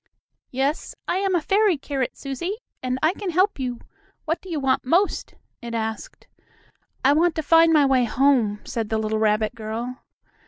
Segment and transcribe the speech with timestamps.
[0.49, 3.79] "Yes, I am a fairy carrot, Susie, and I can help you.
[4.25, 6.25] What do you want most?" it asked.
[7.05, 9.97] "I want to find my way home," said the little rabbit girl.